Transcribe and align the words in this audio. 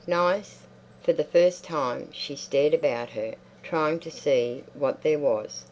Nice? 0.07 0.63
For 1.03 1.13
the 1.13 1.23
first 1.23 1.63
time 1.63 2.09
she 2.11 2.35
stared 2.35 2.73
about 2.73 3.11
her, 3.11 3.35
trying 3.61 3.99
to 3.99 4.09
see 4.09 4.63
what 4.73 5.03
there 5.03 5.19
was.... 5.19 5.59